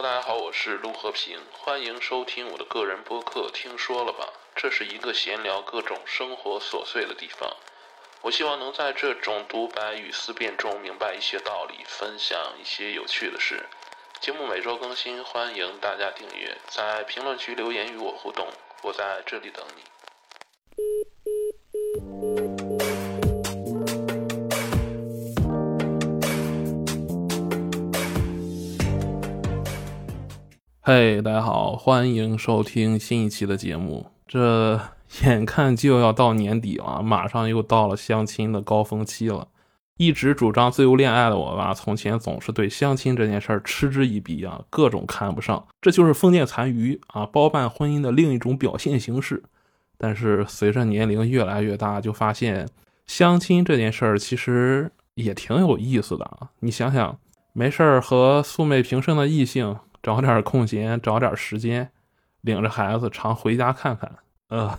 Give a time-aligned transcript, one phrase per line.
[0.00, 3.50] 大家好，我是陆和平，欢迎收听我的个人播客。
[3.52, 4.32] 听说了吧？
[4.54, 7.56] 这是一个闲聊各种生活琐碎的地方。
[8.20, 13.66] 我希望能在这种独白与思辨中明白一些道理，分享一些有趣的事。
[14.20, 18.46] 节目每周更新，欢迎大家订阅，在评论区留言与我互动，
[18.82, 19.82] 我在这里等你。
[30.90, 34.06] 嘿，大家好，欢迎收听新一期的节目。
[34.26, 34.80] 这
[35.22, 39.48] 眼看就要到年底了，马上又到了相亲的高峰期了。
[39.98, 45.62] 一直主张自由恋爱的我吧，从前总是对相亲这件事儿嗤之以鼻啊，各种看不上。
[45.82, 49.42] 这就是封建残余啊，包办婚姻的另一种表现形式。
[49.98, 52.66] 但是随着年龄越来越大，就发现
[53.04, 56.48] 相亲这件事儿其实也挺有意思的啊。
[56.60, 57.18] 你想想，
[57.52, 59.76] 没事儿和素昧平生的异性。
[60.02, 61.90] 找点空闲，找点时间，
[62.40, 64.10] 领着孩子常回家看看。
[64.48, 64.78] 呃，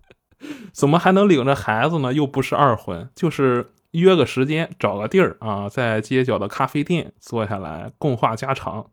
[0.72, 2.12] 怎么还能领着孩子呢？
[2.12, 8.86] 又不是二婚，就是约个时间，找个地儿啊，在街角的咖啡店坐下来共话家常。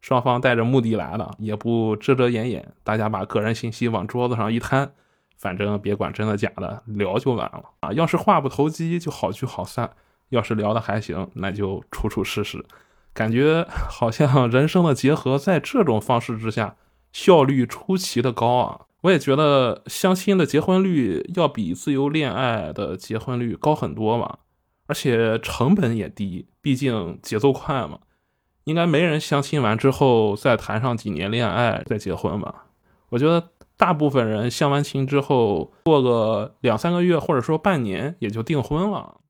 [0.00, 4.92] 双方带着目的来了，也不遮遮掩掩，大家把个人信息往桌子上一摊，
[5.38, 7.90] 反正别管真的假的，聊就完了啊。
[7.92, 9.88] 要是话不投机，就好聚好散；
[10.28, 12.62] 要是聊得还行，那就处处试试。
[13.14, 16.76] 感觉好像人生的结合在这种方式之下，
[17.12, 18.80] 效率出奇的高啊！
[19.02, 24.38] 我也觉得相亲的结婚率要比自由恋爱的结婚率高很多嘛，
[24.86, 28.00] 而且成本也低，毕竟节奏快嘛。
[28.64, 32.64] 应该没人相亲完之后再谈上几年恋爱再结婚吧？
[33.10, 39.20] 我觉得大部分人相完亲之后过个两三个月或者说半年也就订婚了。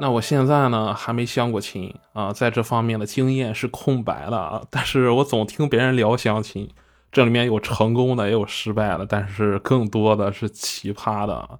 [0.00, 4.62] 那我现在呢还没相过亲啊，在这方面的经验是空白的啊。
[4.70, 6.70] 但是我总听别人聊相亲，
[7.10, 11.58] 这里面有成功的，也有失败的，但是更多的是奇葩的。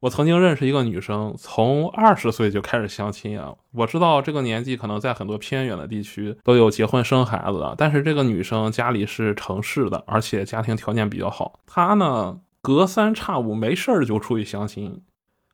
[0.00, 3.54] 我曾经认识一个女生，从二十岁就开始相亲啊。
[3.72, 11.58] 我知道这个年纪可能在很多偏远的地区都有结婚生孩子的，但是这个女生家里是城市的，而且家庭条件比较好。
[11.66, 15.02] 她呢隔三差五没事儿就出去相亲，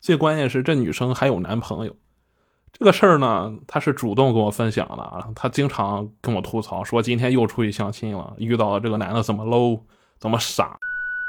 [0.00, 1.94] 最关键是这女生还有男朋友。
[2.76, 5.28] 这个事儿呢，他是主动跟我分享的啊。
[5.34, 9.80] 他经常跟我吐槽说，今天又出去相亲了，遇到了这个男的怎么 low，
[10.18, 10.76] 怎么傻，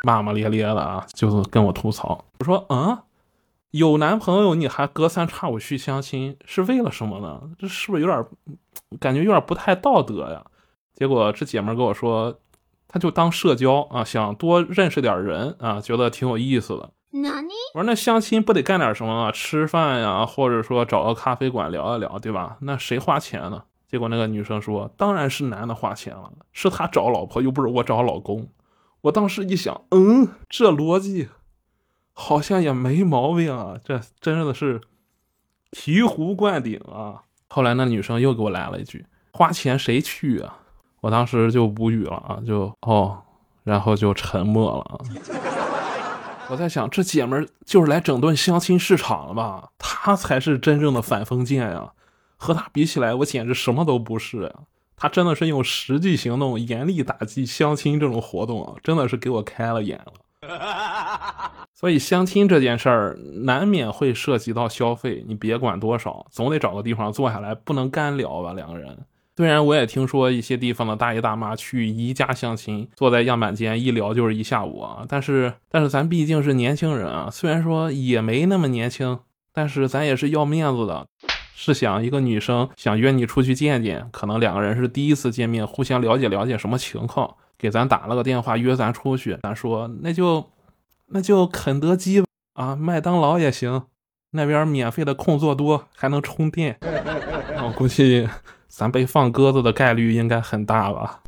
[0.04, 2.26] 骂骂咧咧的啊，就是跟我吐槽。
[2.40, 2.98] 我说，嗯，
[3.72, 7.42] 有男朋友你还隔三差五去相亲，是为了什么呢？
[7.60, 8.26] 这是不是有点
[9.00, 10.44] 感觉有点不太道德呀？
[10.96, 12.40] 结果这姐们跟我说，
[12.88, 16.90] 他就当社交啊，想多认识点人啊，觉得挺有意思的。
[17.74, 19.32] 我说那相亲不得干点什么吗？
[19.32, 22.58] 吃饭呀，或者说找个咖啡馆聊一聊，对吧？
[22.62, 23.64] 那谁花钱呢？
[23.88, 28.50] 结果那个女生说，当然是男的花钱了，是他找老婆，又不是我找老公。
[29.02, 31.30] 我当时一想，嗯，这逻辑
[32.12, 34.82] 好像也没毛病啊，这真的是
[35.72, 37.22] 醍醐灌顶啊！
[37.48, 40.58] 后来那女生又给我来了一句，花钱谁去啊？
[41.02, 43.22] 我当时就无语了啊，就哦，
[43.64, 45.00] 然后就沉默了。
[46.50, 49.70] 我在想，这姐们儿就是来整顿相亲市场了吧？
[49.78, 51.92] 她才是真正的反封建呀！
[52.38, 54.52] 和她比起来，我简直什么都不是呀！
[54.96, 60.14] 她真的是用实际行动严厉打击相亲这种活动啊，真的是给我开了眼了。
[61.74, 68.54] 所以相亲这件事儿难免会涉及到消费，你别管多少，总得找个地方坐下来，不能干聊吧？
[68.54, 68.98] 两个人。
[69.38, 79.20] 虽然我也听说一些地方的大爷大妈去宜家相亲，坐在样板间一聊就是一下午啊，但是但是咱毕竟是年轻人啊，虽然说也没那么年轻，
[79.54, 81.06] 但是咱也是要面子的。
[81.58, 90.46] 试想一个女生想约你出去见见，可能两个人是第一次见面，互相了解了解什么情况，给咱打了个电话约咱出去，咱说那就
[91.08, 92.24] 那就肯德基
[92.54, 93.84] 啊，麦当劳也行，
[94.32, 96.78] 那边免费的空座多，还能充电，
[97.62, 98.28] 我估计。
[98.68, 101.22] 咱被放鸽子的概率应该很大吧？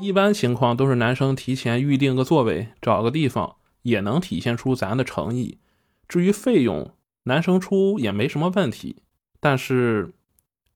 [0.00, 5.58] 一般情况都是男生提前预定个座位，找个地方，也能体现出咱的诚意。
[6.06, 6.92] 至于费用，
[7.24, 9.02] 男生出也没什么问题。
[9.40, 10.12] 但是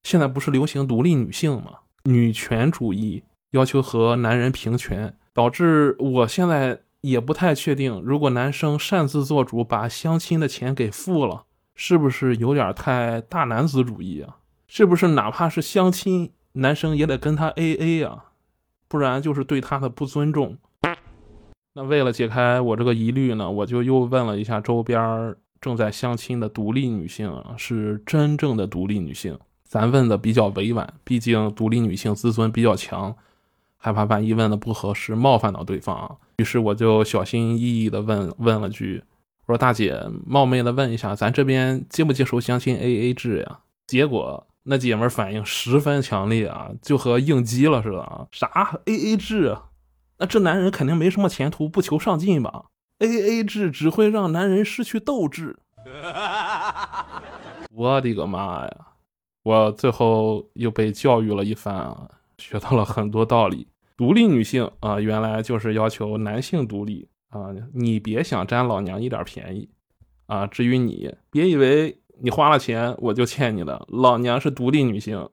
[0.02, 1.80] 现在不是流行独立女性吗？
[2.04, 14.38] 女权主义要求和男人平权，导致我现在也不太确定，如果男生擅自做主把相亲的钱给付了，是不是有点太大男子主义啊？
[14.72, 18.26] 是不是哪怕是相亲，男生也得跟她 A A 啊？
[18.86, 20.58] 不然就是对她的不尊重。
[21.72, 33.16] 那为了解开我这个疑虑呢，我就又问了一下周边正在相亲的独立女性啊，是真正的独立女性，咱问的比较委婉，毕竟独立女性自尊比较强，
[33.76, 36.16] 害怕万一问的不合适，冒犯到对方。
[36.36, 39.02] 于是我就小心翼翼的问问了句
[39.46, 43.58] ：“我说大姐，冒昧的问一下，咱这边接不接受相亲 A A 制呀？”
[43.88, 48.26] 结果那姐们反应十分强烈啊，就和应激了似的啊！
[48.30, 49.56] 啥 A A 制？
[50.18, 52.66] 那这男人肯定没什么前途，不求上进吧
[52.98, 55.58] ？A A 制只会让男人失去斗志。
[57.72, 58.76] 我的个妈呀！
[59.42, 63.66] 我最后又被教育了一番啊，学到了很多道理。
[63.96, 69.68] 独立女性啊，原来就是要求男性独立啊，你别想占老娘一点便宜
[70.26, 70.46] 啊。
[70.46, 75.28] 至于你，别以为你花了钱我就欠你的，老娘是独立女性。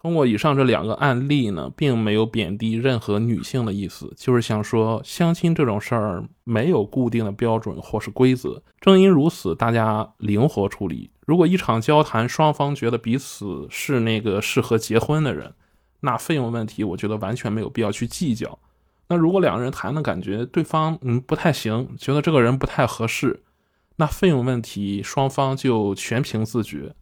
[0.00, 8.60] 通过以上这两个案例呢，并没有贬低任何女性的意思，就是想说相亲这种事儿没有固定的标准或是规则。
[8.80, 11.08] 正因如此，大家灵活处理。
[11.24, 15.54] 如果一场交谈双方觉得彼此是那个适合结婚的人，
[16.00, 18.58] 那费用问题我觉得完全没有必要去计较。
[19.08, 23.40] 那如果两个人谈的感觉对方嗯不太行，觉得这个人不太合适，
[24.02, 26.92] 那费用问题双方就全凭自觉。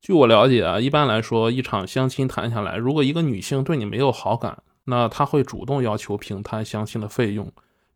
[0.00, 7.48] 据我了解啊，一般来说，一场相亲谈下来，如果一个女性对你没有好感，那她会主动要求平摊相亲的费用，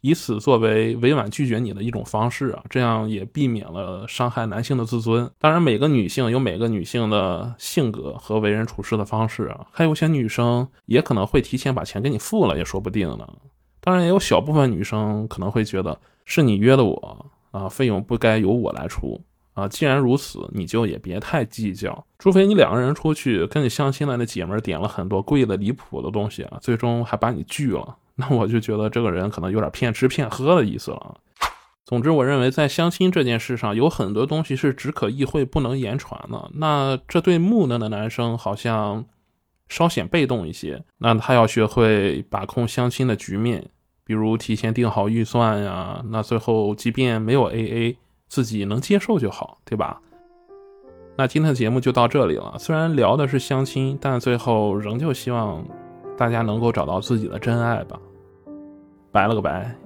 [0.03, 5.29] 以此作为委婉拒绝你的一种方式啊，这样也避免了伤害男性的自尊。
[5.41, 13.29] 当然，每个女性有每个女性的性格和为人处事的方式啊，还有些女生也可能会提前把钱给你付了，也说不定呢。
[13.81, 19.21] 当然，也有小部分女生可能会觉得是你约的我啊，费用不该由我来出。
[19.53, 31.21] 啊，既然如此，你就也别太计较，除非你两个人出去跟你相亲的那姐们点了很多贵的离谱的东西啊，最终还把你拒了，那我就觉得这个人可能有点骗吃骗喝的意思了。
[31.85, 36.50] 总之，我认为在相亲这件事上，有很多东西是只可意会不能言传的。
[36.55, 39.05] 那这对木讷的男生好像
[39.69, 43.71] 稍显被动一些，那他要学会把控相亲的局面，
[44.05, 47.97] 比如提前定好预算呀，那最后即便没有 AA。
[48.27, 50.01] 自己能接受就好，对吧？
[51.17, 52.56] 那今天的节目就到这里了。
[52.59, 55.65] 虽然聊的是相亲，但最后仍旧希望
[56.17, 57.97] 大家能够找到自己的真爱吧。
[59.12, 59.84] 拜了个拜。